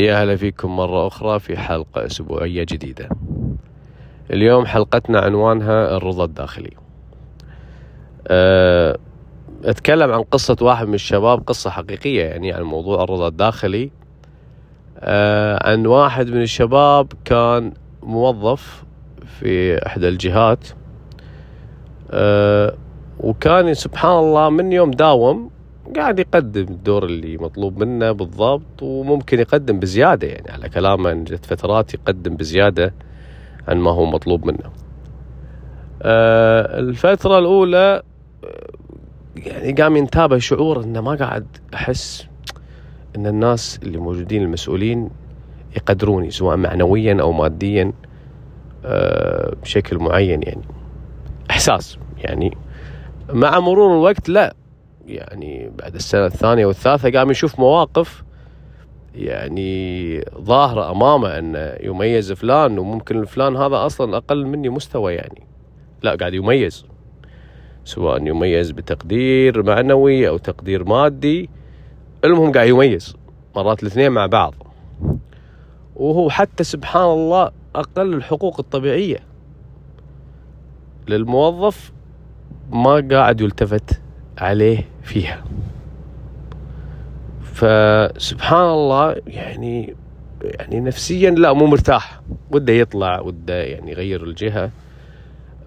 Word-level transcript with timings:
يا 0.00 0.22
هلا 0.22 0.36
فيكم 0.36 0.76
مرة 0.76 1.06
أخرى 1.06 1.38
في 1.38 1.56
حلقة 1.56 2.06
أسبوعية 2.06 2.66
جديدة. 2.68 3.08
اليوم 4.30 4.66
حلقتنا 4.66 5.20
عنوانها 5.20 5.96
الرضا 5.96 6.24
الداخلي. 6.24 6.70
أه 8.28 8.98
أتكلم 9.64 10.12
عن 10.12 10.22
قصة 10.22 10.56
واحد 10.60 10.86
من 10.86 10.94
الشباب 10.94 11.40
قصة 11.46 11.70
حقيقية 11.70 12.24
يعني 12.24 12.52
عن 12.52 12.62
موضوع 12.62 13.04
الرضا 13.04 13.28
الداخلي. 13.28 13.90
أه 14.98 15.70
عن 15.70 15.86
واحد 15.86 16.26
من 16.28 16.42
الشباب 16.42 17.12
كان 17.24 17.72
موظف 18.02 18.84
في 19.38 19.86
إحدى 19.86 20.08
الجهات. 20.08 20.68
أه 22.10 22.74
وكان 23.20 23.74
سبحان 23.74 24.18
الله 24.18 24.50
من 24.50 24.72
يوم 24.72 24.90
داوم 24.90 25.50
قاعد 25.96 26.18
يقدم 26.18 26.62
الدور 26.62 27.04
اللي 27.04 27.36
مطلوب 27.36 27.84
منه 27.84 28.12
بالضبط 28.12 28.82
وممكن 28.82 29.38
يقدم 29.40 29.80
بزيادة 29.80 30.26
يعني. 30.26 30.50
على 30.50 30.68
كلامه 30.68 31.12
إن 31.12 31.24
جت 31.24 31.46
فترات 31.46 31.94
يقدم 31.94 32.36
بزيادة 32.36 32.94
عن 33.68 33.78
ما 33.78 33.90
هو 33.90 34.04
مطلوب 34.06 34.46
منه. 34.46 34.70
آه 36.02 36.78
الفترة 36.80 37.38
الأولى 37.38 38.02
يعني 39.36 39.72
قام 39.72 39.96
ينتابه 39.96 40.38
شعور 40.38 40.84
إنه 40.84 41.00
ما 41.00 41.14
قاعد 41.14 41.46
أحس 41.74 42.26
إن 43.16 43.26
الناس 43.26 43.80
اللي 43.82 43.98
موجودين 43.98 44.42
المسؤولين 44.42 45.10
يقدروني 45.76 46.30
سواء 46.30 46.56
معنويا 46.56 47.20
أو 47.20 47.32
ماديا 47.32 47.92
آه 48.84 49.54
بشكل 49.62 49.98
معين 49.98 50.42
يعني. 50.42 50.62
إحساس 51.50 51.98
يعني. 52.18 52.56
مع 53.32 53.60
مرور 53.60 53.92
الوقت 53.92 54.28
لا 54.28 54.54
يعني 55.06 55.72
بعد 55.78 55.94
السنة 55.94 56.26
الثانية 56.26 56.66
والثالثة 56.66 57.18
قام 57.18 57.30
يشوف 57.30 57.58
مواقف 57.58 58.24
يعني 59.14 60.20
ظاهرة 60.38 60.90
أمامه 60.90 61.38
أنه 61.38 61.74
يميز 61.80 62.32
فلان 62.32 62.78
وممكن 62.78 63.18
الفلان 63.18 63.56
هذا 63.56 63.86
أصلا 63.86 64.16
أقل 64.16 64.46
مني 64.46 64.68
مستوى 64.68 65.14
يعني. 65.14 65.46
لا 66.02 66.14
قاعد 66.16 66.34
يميز 66.34 66.86
سواء 67.84 68.26
يميز 68.26 68.70
بتقدير 68.70 69.62
معنوي 69.62 70.28
أو 70.28 70.36
تقدير 70.36 70.84
مادي 70.84 71.50
المهم 72.24 72.52
قاعد 72.52 72.68
يميز 72.68 73.16
مرات 73.56 73.82
الاثنين 73.82 74.12
مع 74.12 74.26
بعض. 74.26 74.54
وهو 75.96 76.30
حتى 76.30 76.64
سبحان 76.64 77.10
الله 77.10 77.50
أقل 77.74 78.14
الحقوق 78.14 78.60
الطبيعية. 78.60 79.18
للموظف 81.08 81.92
ما 82.70 83.08
قاعد 83.10 83.40
يلتفت. 83.40 84.00
عليه 84.40 84.88
فيها. 85.02 85.44
فسبحان 87.42 88.64
الله 88.70 89.16
يعني 89.26 89.94
يعني 90.42 90.80
نفسيا 90.80 91.30
لا 91.30 91.52
مو 91.52 91.66
مرتاح. 91.66 92.20
وده 92.50 92.72
يطلع 92.72 93.20
وده 93.20 93.62
يعني 93.62 93.90
يغير 93.90 94.24
الجهة. 94.24 94.70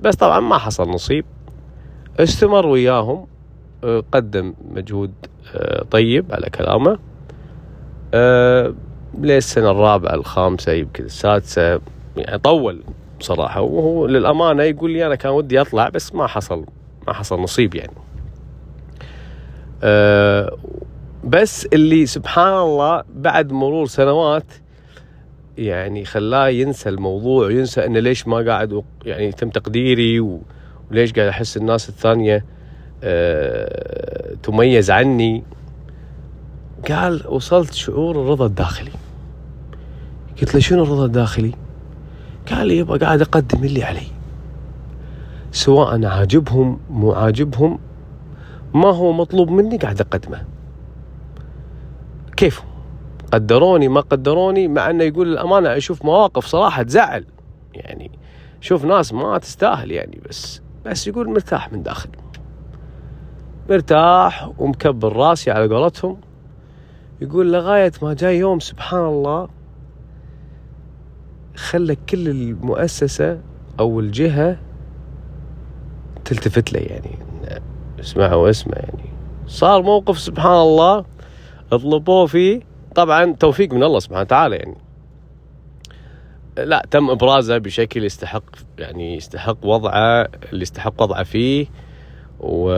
بس 0.01 0.15
طبعا 0.15 0.39
ما 0.39 0.57
حصل 0.57 0.89
نصيب. 0.89 1.25
استمر 2.19 2.65
وياهم. 2.65 3.27
قدم 4.11 4.53
مجهود 4.71 5.13
آه، 5.55 5.83
طيب 5.91 6.25
على 6.33 6.49
كلامه. 6.49 6.99
آه، 8.13 8.73
للسنة 9.19 9.71
الرابعة 9.71 10.13
الخامسة 10.13 10.71
يمكن 10.71 11.03
السادسة. 11.03 11.81
يعني 12.17 12.37
طول 12.37 12.83
بصراحة 13.19 13.61
وهو 13.61 14.07
للأمانة 14.07 14.63
يقول 14.63 14.91
لي 14.91 15.05
أنا 15.05 15.15
كان 15.15 15.31
ودي 15.31 15.61
أطلع 15.61 15.89
بس 15.89 16.15
ما 16.15 16.27
حصل 16.27 16.65
ما 17.07 17.13
حصل 17.13 17.39
نصيب 17.39 17.75
يعني. 17.75 17.93
أه 19.83 20.57
بس 21.23 21.65
اللي 21.65 22.05
سبحان 22.05 22.53
الله 22.53 23.03
بعد 23.15 23.51
مرور 23.51 23.85
سنوات 23.85 24.45
يعني 25.57 26.05
خلاه 26.05 26.47
ينسى 26.47 26.89
الموضوع 26.89 27.45
وينسى 27.47 27.85
إنه 27.85 27.99
ليش 27.99 28.27
ما 28.27 28.37
قاعد 28.37 28.83
يعني 29.05 29.25
يتم 29.27 29.49
تقديري 29.49 30.19
وليش 30.91 31.13
قاعد 31.13 31.27
أحس 31.27 31.57
الناس 31.57 31.89
الثانية 31.89 32.45
أه 33.03 34.35
تميز 34.43 34.91
عني. 34.91 35.43
قال 36.89 37.27
وصلت 37.27 37.73
شعور 37.73 38.21
الرضا 38.21 38.45
الداخلي. 38.45 38.91
قلت 40.41 40.53
له 40.53 40.59
شنو 40.59 40.83
الرضا 40.83 41.05
الداخلي؟ 41.05 41.51
قال 42.49 42.67
لي 42.67 42.77
يبقى 42.77 42.97
قاعد 42.97 43.21
أقدم 43.21 43.63
اللي 43.63 43.83
علي. 43.83 44.07
سواء 45.51 46.05
عاجبهم 46.05 46.79
مو 46.89 47.11
عاجبهم 47.11 47.79
ما 48.73 48.89
هو 48.95 49.11
مطلوب 49.11 49.49
مني 49.49 49.77
قاعد 49.77 50.01
أقدمه. 50.01 50.45
كيف؟ 52.37 52.63
قدروني 53.33 53.87
ما 53.87 54.01
قدروني 54.01 54.67
مع 54.67 54.89
أنه 54.89 55.03
يقول 55.03 55.27
الأمانة 55.27 55.77
أشوف 55.77 56.05
مواقف 56.05 56.45
صراحة 56.45 56.83
تزعل. 56.83 57.25
يعني 57.73 58.11
شوف 58.61 58.85
ناس 58.85 59.13
ما 59.13 59.37
تستاهل 59.37 59.91
يعني 59.91 60.21
بس 60.29 60.61
بس 60.85 61.07
يقول 61.07 61.29
مرتاح 61.29 61.73
من 61.73 61.83
داخل. 61.83 62.09
مرتاح 63.69 64.51
ومكبر 64.57 65.13
راسي 65.15 65.51
على 65.51 65.75
قولتهم. 65.75 66.17
يقول 67.21 67.53
لغاية 67.53 67.91
ما 68.01 68.13
جاي 68.13 68.37
يوم 68.37 68.59
سبحان 68.59 69.05
الله 69.05 69.47
خلى 71.55 71.95
كل 71.95 72.29
المؤسسة 72.29 73.39
أو 73.79 73.99
الجهة 73.99 74.57
تلتفت 76.25 76.73
له 76.73 76.79
يعني. 76.79 77.32
اسمعه 78.03 78.37
واسمع 78.37 78.77
يعني. 78.77 79.09
صار 79.47 79.81
موقف 79.81 80.19
سبحان 80.19 80.61
الله 80.61 81.05
اطلبوه 81.71 82.25
فيه. 82.25 82.61
طبعا 82.95 83.35
توفيق 83.39 83.73
من 83.73 83.83
الله 83.83 83.99
سبحانه 83.99 84.21
وتعالى 84.21 84.55
يعني. 84.55 84.77
لا 86.57 86.85
تم 86.91 87.09
إبرازه 87.09 87.57
بشكل 87.57 88.03
يستحق 88.03 88.43
يعني 88.79 89.15
يستحق 89.15 89.57
وضعه 89.65 90.29
اللي 90.53 90.61
يستحق 90.61 91.01
وضعه 91.01 91.23
فيه 91.23 91.65
و... 92.39 92.69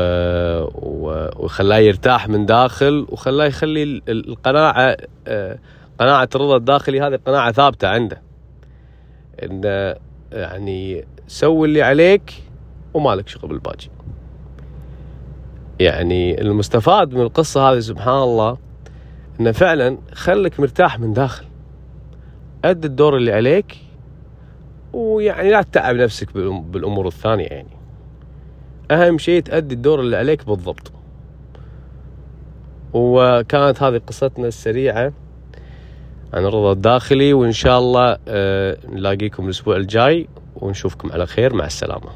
و... 0.74 1.30
وخلاه 1.36 1.78
يرتاح 1.78 2.28
من 2.30 2.46
داخل 2.46 3.06
وخلاه 3.10 3.46
يخلي 3.46 4.02
القناعة 4.08 4.98
آه، 5.28 5.60
قناعة 6.00 6.30
الرضا 6.36 6.58
الداخلي 6.58 7.02
هذه 7.02 7.20
قناعة 7.26 7.52
ثابتة 7.52 7.88
عنده. 7.88 8.22
انه 9.44 9.96
يعني 10.32 11.06
سوي 11.28 11.68
اللي 11.68 11.82
عليك 11.82 12.34
ومالك 12.94 13.28
شغل 13.28 13.50
بالباجي 13.50 13.90
يعني 15.80 16.42
المستفاد 16.42 17.14
من 17.14 17.22
القصة 17.22 17.72
هذه 17.72 17.80
سبحان 17.80 18.24
الله 18.24 18.58
إنه 19.40 19.52
فعلا 19.52 19.98
خلك 20.14 20.60
مرتاح 20.60 21.00
من 21.00 21.14
داخل. 21.14 21.46
أد 22.66 22.86
الدور 22.86 23.18
اللي 23.18 23.34
عليك 23.34 23.78
ويعني 24.94 25.52
لا 25.52 25.62
تتعب 25.62 25.96
نفسك 25.96 26.34
بالأمور 26.38 27.08
الثانية 27.08 27.46
يعني. 27.46 27.76
أهم 28.92 29.18
شيء 29.18 29.42
تأدي 29.42 29.76
الدور 29.76 30.00
اللي 30.00 30.18
عليك 30.18 30.46
بالضبط. 30.46 30.92
وكانت 32.94 33.84
هذه 33.84 34.02
قصتنا 34.08 34.48
السريعة 34.48 35.14
عن 36.34 36.46
الرضا 36.46 36.72
الداخلي 36.72 37.34
وإن 37.34 37.52
شاء 37.52 37.80
الله 37.80 38.18
آه، 38.28 38.78
نلاقيكم 38.90 39.46
الأسبوع 39.46 39.76
الجاي 39.76 40.28
ونشوفكم 40.56 41.12
على 41.12 41.26
خير. 41.26 41.54
مع 41.54 41.66
السلامة. 41.66 42.10